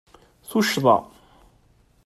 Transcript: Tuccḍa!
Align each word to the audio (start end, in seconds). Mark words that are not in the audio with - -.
Tuccḍa! 0.49 0.97